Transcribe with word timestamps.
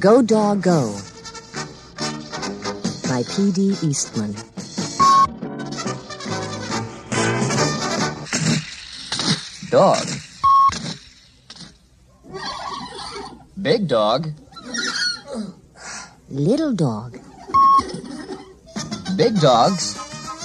Go 0.00 0.22
Dog 0.22 0.62
Go 0.62 0.98
by 3.08 3.22
P.D. 3.22 3.76
Eastman. 3.82 4.34
Dog. 9.70 10.06
Big 13.60 13.86
dog. 13.86 14.32
Little 16.28 16.72
dog. 16.72 17.18
Big 19.16 19.38
dogs 19.40 19.96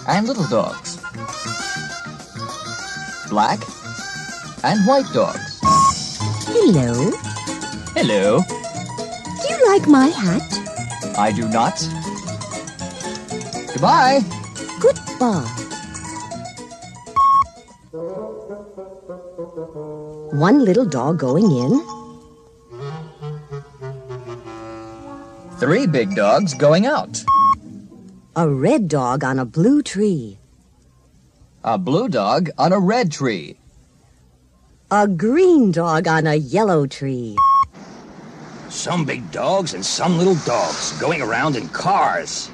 and 0.08 0.28
little 0.28 0.48
dogs. 0.48 0.98
Black 3.30 3.60
and 4.64 4.86
white 4.86 5.10
dogs. 5.14 5.60
Hello. 6.46 7.12
Hello. 7.96 8.59
You 9.70 9.76
like 9.76 9.88
my 9.88 10.08
hat? 10.08 10.42
I 11.16 11.32
do 11.32 11.48
not. 11.48 11.78
Goodbye. 13.72 14.22
Goodbye. 14.82 15.46
One 20.34 20.66
little 20.66 20.86
dog 20.86 21.20
going 21.20 21.52
in. 21.52 21.86
Three 25.60 25.86
big 25.86 26.16
dogs 26.16 26.56
going 26.56 26.88
out. 26.88 27.24
A 28.36 28.50
red 28.50 28.88
dog 28.88 29.24
on 29.24 29.38
a 29.38 29.46
blue 29.46 29.84
tree. 29.84 30.40
A 31.64 31.78
blue 31.78 32.10
dog 32.10 32.50
on 32.58 32.74
a 32.74 32.80
red 32.80 33.12
tree. 33.12 33.60
A 34.90 35.08
green 35.08 35.72
dog 35.72 36.08
on 36.08 36.26
a 36.26 36.34
yellow 36.34 36.88
tree. 36.88 37.36
Some 38.70 39.04
big 39.04 39.32
dogs 39.32 39.74
and 39.74 39.84
some 39.84 40.20
little 40.20 40.36
dogs 40.46 40.92
going 41.00 41.24
around 41.24 41.56
in 41.56 41.68
cars. 41.70 42.52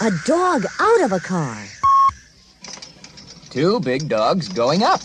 A 0.00 0.10
dog 0.26 0.66
out 0.78 1.00
of 1.00 1.12
a 1.12 1.20
car. 1.20 1.56
Two 3.48 3.80
big 3.80 4.10
dogs 4.10 4.48
going 4.48 4.82
up. 4.82 5.00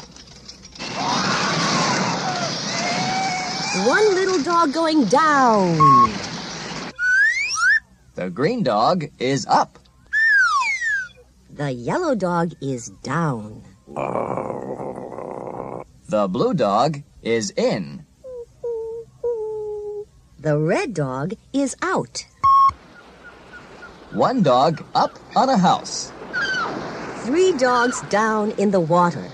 One 3.86 4.14
little 4.14 4.44
dog 4.44 4.74
going 4.74 5.06
down. 5.06 5.78
The 8.16 8.30
green 8.30 8.64
dog 8.64 9.06
is 9.18 9.46
up. 9.46 9.80
The 11.50 11.72
yellow 11.72 12.16
dog 12.16 12.52
is 12.62 12.90
down. 13.02 13.64
Oh. 13.96 15.07
The 16.10 16.30
blue 16.30 16.54
dog 16.54 17.04
is 17.22 17.52
in. 17.52 18.06
The 20.40 20.58
red 20.58 20.94
dog 20.94 21.34
is 21.52 21.76
out. 21.82 22.26
One 24.14 24.42
dog 24.42 24.86
up 24.96 25.20
on 25.36 25.50
a 25.50 25.58
house. 25.58 26.14
Three 27.26 27.52
dogs 27.58 28.02
down 28.04 28.52
in 28.52 28.72
the 28.72 28.80
water. 28.80 29.28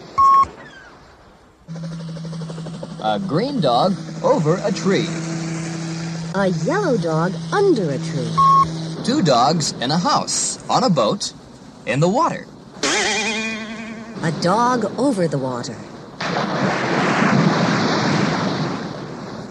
A 3.04 3.20
green 3.20 3.62
dog 3.62 3.94
over 4.24 4.60
a 4.64 4.72
tree. 4.72 5.06
A 6.34 6.48
yellow 6.66 6.98
dog 6.98 7.34
under 7.54 7.92
a 7.92 8.00
tree. 8.00 8.34
Two 9.06 9.22
dogs 9.22 9.74
in 9.74 9.92
a 9.92 10.00
house, 10.00 10.58
on 10.68 10.84
a 10.84 10.90
boat, 10.90 11.34
in 11.86 12.00
the 12.00 12.10
water. 12.10 12.48
A 14.24 14.34
dog 14.42 14.86
over 14.98 15.28
the 15.28 15.38
water. 15.38 15.78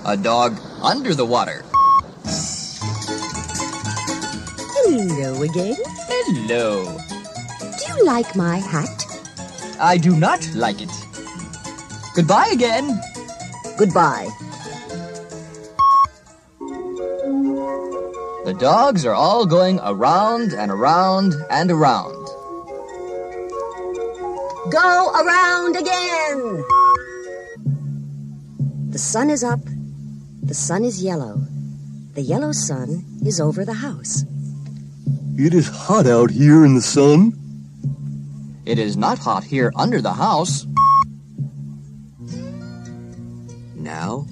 A 0.05 0.17
dog 0.17 0.59
under 0.83 1.15
the 1.15 1.25
water. 1.25 1.65
Hello 4.75 5.43
again. 5.43 5.77
Hello. 6.09 6.99
Do 7.79 7.85
you 7.87 8.05
like 8.05 8.35
my 8.35 8.57
hat? 8.57 9.07
I 9.79 9.99
do 9.99 10.17
not 10.17 10.45
like 10.57 10.81
it. 10.83 10.91
Goodbye 12.17 12.51
again. 12.53 13.01
Goodbye. 13.79 14.29
The 18.45 18.57
dogs 18.59 19.07
are 19.07 19.15
all 19.15 19.47
going 19.47 19.79
around 19.85 20.53
and 20.53 20.73
around 20.73 21.35
and 21.49 21.71
around. 21.71 22.27
Go 24.69 25.13
around 25.15 25.77
again. 25.77 26.65
The 28.91 28.99
sun 28.99 29.31
is 29.31 29.45
up. 29.45 29.61
The 30.45 30.55
sun 30.55 30.85
is 30.85 31.01
yellow. 31.01 31.41
The 32.15 32.21
yellow 32.21 32.51
sun 32.51 33.05
is 33.25 33.41
over 33.41 33.65
the 33.65 33.75
house. 33.75 34.25
It 35.39 35.55
is 35.55 35.69
hot 35.69 36.07
out 36.09 36.33
here 36.33 36.65
in 36.65 36.75
the 36.75 36.83
sun. 36.83 37.33
It 38.67 38.81
is 38.81 38.97
not 38.97 39.19
hot 39.19 39.45
here 39.45 39.73
under 39.77 40.01
the 40.01 40.13
house. 40.13 40.67
Now 43.77 44.27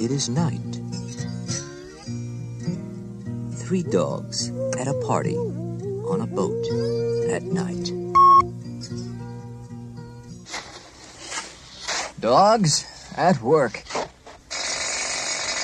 it 0.00 0.10
is 0.10 0.28
night. 0.28 0.60
Three 3.56 3.84
dogs 3.84 4.50
at 4.78 4.86
a 4.86 5.00
party 5.06 5.34
on 5.34 6.20
a 6.20 6.26
boat 6.26 6.62
at 7.30 7.42
night. 7.42 7.90
Dogs 12.20 12.84
at 13.16 13.40
work. 13.40 13.82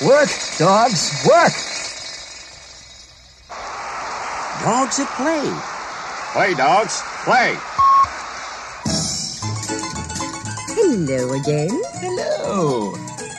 Work, 0.01 0.29
dogs, 0.57 1.11
work! 1.29 1.53
Dogs 4.63 4.99
at 4.99 5.07
play. 5.15 5.45
Play, 6.33 6.55
dogs, 6.55 7.03
play. 7.23 7.55
Hello 10.73 11.33
again. 11.33 11.69
Hello. 12.01 12.95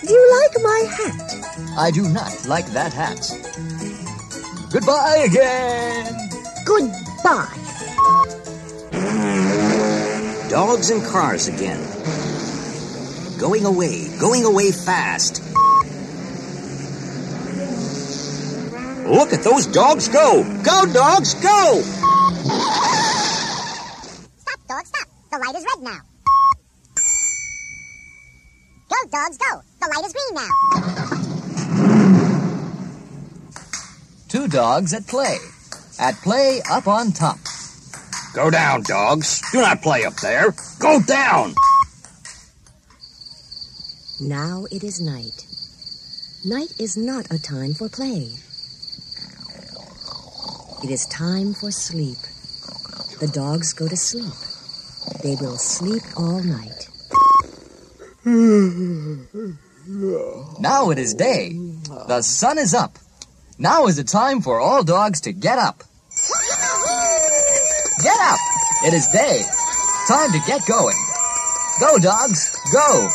Do 0.06 0.12
you 0.12 0.40
like 0.40 0.62
my 0.62 0.84
hat? 0.96 1.34
I 1.76 1.90
do 1.90 2.08
not 2.08 2.46
like 2.46 2.66
that 2.66 2.92
hat. 2.92 3.28
Goodbye 4.72 5.26
again. 5.26 6.14
Goodbye. 6.64 7.58
Dogs 10.48 10.90
and 10.90 11.02
cars 11.06 11.48
again. 11.48 11.80
Going 13.40 13.64
away, 13.64 14.16
going 14.20 14.44
away 14.44 14.70
fast. 14.70 15.42
Look 19.04 19.32
at 19.32 19.42
those 19.42 19.66
dogs 19.66 20.08
go! 20.08 20.44
Go, 20.62 20.86
dogs, 20.92 21.34
go! 21.34 21.82
Stop, 24.38 24.60
dog, 24.68 24.86
stop. 24.86 25.08
The 25.30 25.38
light 25.38 25.56
is 25.56 25.64
red 25.64 25.82
now. 25.82 26.00
Go, 28.88 28.96
dogs, 29.10 29.38
go. 29.38 29.62
The 29.80 29.88
light 29.88 30.04
is 30.04 30.12
green 30.12 30.34
now. 30.34 30.50
Two 34.28 34.48
dogs 34.48 34.94
at 34.94 35.06
play. 35.06 35.38
At 35.98 36.14
play 36.16 36.62
up 36.70 36.86
on 36.86 37.12
top. 37.12 37.38
Go 38.34 38.50
down, 38.50 38.82
dogs. 38.82 39.42
Do 39.52 39.60
not 39.60 39.82
play 39.82 40.04
up 40.04 40.14
there. 40.16 40.54
Go 40.78 41.00
down. 41.02 41.54
Now 44.20 44.66
it 44.70 44.84
is 44.84 45.00
night. 45.00 45.46
Night 46.44 46.72
is 46.78 46.96
not 46.96 47.30
a 47.30 47.42
time 47.42 47.74
for 47.74 47.88
play. 47.88 48.36
It 50.82 50.90
is 50.90 51.06
time 51.06 51.54
for 51.54 51.70
sleep. 51.70 52.18
The 53.20 53.28
dogs 53.32 53.72
go 53.72 53.86
to 53.86 53.96
sleep. 53.96 54.32
They 55.22 55.36
will 55.40 55.56
sleep 55.56 56.02
all 56.16 56.42
night. 56.42 56.88
Now 60.60 60.90
it 60.90 60.98
is 60.98 61.14
day. 61.14 61.52
The 62.08 62.22
sun 62.22 62.58
is 62.58 62.74
up. 62.74 62.98
Now 63.58 63.86
is 63.86 63.96
the 63.96 64.02
time 64.02 64.40
for 64.40 64.58
all 64.58 64.82
dogs 64.82 65.20
to 65.22 65.32
get 65.32 65.58
up. 65.58 65.84
Get 68.02 68.18
up! 68.20 68.38
It 68.84 68.92
is 68.92 69.06
day. 69.08 69.42
Time 70.08 70.32
to 70.32 70.40
get 70.48 70.66
going. 70.66 70.96
Go, 71.78 71.98
dogs, 71.98 72.56
go! 72.72 73.08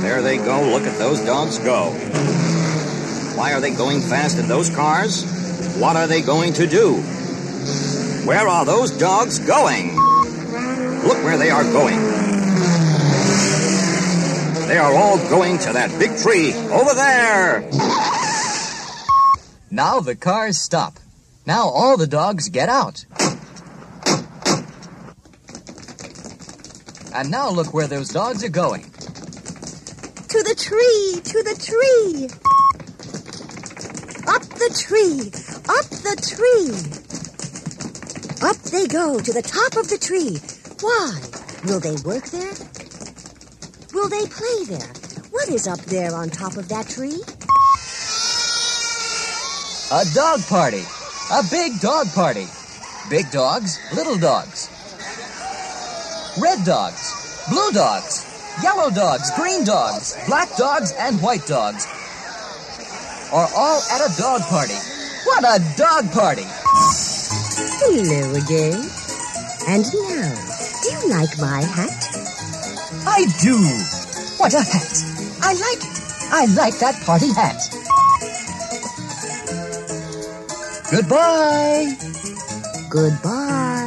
There 0.00 0.22
they 0.22 0.38
go. 0.38 0.62
Look 0.62 0.84
at 0.84 0.96
those 0.98 1.20
dogs 1.20 1.58
go. 1.58 1.92
Why 3.34 3.54
are 3.54 3.60
they 3.60 3.74
going 3.74 4.00
fast 4.00 4.38
in 4.38 4.48
those 4.48 4.70
cars? 4.70 5.24
What 5.78 5.96
are 5.96 6.06
they 6.06 6.22
going 6.22 6.52
to 6.54 6.66
do? 6.66 6.96
Where 8.26 8.46
are 8.46 8.64
those 8.64 8.90
dogs 8.90 9.38
going? 9.38 9.96
Look 9.96 11.24
where 11.24 11.38
they 11.38 11.50
are 11.50 11.64
going. 11.64 11.98
They 14.68 14.78
are 14.78 14.94
all 14.94 15.18
going 15.28 15.58
to 15.58 15.72
that 15.72 15.90
big 15.98 16.16
tree 16.18 16.54
over 16.54 16.94
there. 16.94 17.68
Now 19.70 20.00
the 20.00 20.14
cars 20.14 20.60
stop. 20.60 20.98
Now 21.46 21.68
all 21.68 21.96
the 21.96 22.06
dogs 22.06 22.48
get 22.48 22.68
out. 22.68 23.04
And 27.14 27.30
now 27.30 27.50
look 27.50 27.74
where 27.74 27.88
those 27.88 28.08
dogs 28.08 28.44
are 28.44 28.48
going. 28.48 28.82
To 28.82 30.42
the 30.42 30.54
tree, 30.56 31.20
to 31.22 31.42
the 31.42 31.54
tree. 31.60 32.51
Tree, 34.72 35.28
up 35.68 35.84
the 36.00 36.16
tree. 36.16 36.72
Up 38.40 38.56
they 38.72 38.86
go 38.86 39.20
to 39.20 39.32
the 39.32 39.42
top 39.42 39.76
of 39.76 39.88
the 39.88 39.98
tree. 39.98 40.40
Why? 40.80 41.20
Will 41.66 41.78
they 41.78 41.92
work 42.08 42.24
there? 42.30 42.56
Will 43.92 44.08
they 44.08 44.24
play 44.32 44.64
there? 44.64 44.88
What 45.30 45.50
is 45.50 45.68
up 45.68 45.78
there 45.80 46.14
on 46.14 46.30
top 46.30 46.56
of 46.56 46.70
that 46.70 46.88
tree? 46.88 47.20
A 49.92 50.04
dog 50.14 50.40
party. 50.48 50.84
A 51.30 51.42
big 51.50 51.78
dog 51.80 52.06
party. 52.14 52.46
Big 53.10 53.30
dogs, 53.30 53.78
little 53.94 54.16
dogs. 54.16 54.70
Red 56.40 56.64
dogs, 56.64 57.44
blue 57.50 57.72
dogs, 57.72 58.24
yellow 58.62 58.88
dogs, 58.88 59.30
green 59.36 59.64
dogs, 59.64 60.16
black 60.26 60.48
dogs, 60.56 60.92
and 60.92 61.20
white 61.20 61.46
dogs 61.46 61.86
are 63.32 63.48
all 63.56 63.80
at 63.90 64.00
a 64.00 64.12
dog 64.20 64.42
party. 64.42 64.76
What 65.24 65.42
a 65.42 65.58
dog 65.76 66.12
party! 66.12 66.44
Hello 67.80 68.34
again. 68.34 68.76
And 69.66 69.84
now, 69.84 70.34
do 70.82 70.90
you 70.92 71.08
like 71.08 71.38
my 71.38 71.62
hat? 71.62 71.96
I 73.06 73.24
do. 73.40 73.56
What 74.36 74.52
a 74.52 74.60
hat. 74.60 74.92
I 75.40 75.54
like 75.54 75.80
it. 75.80 76.02
I 76.30 76.44
like 76.56 76.78
that 76.80 77.00
party 77.06 77.32
hat. 77.32 77.56
Goodbye. 80.90 81.96
Goodbye. 82.90 83.81